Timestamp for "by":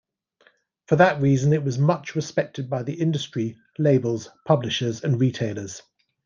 2.71-2.81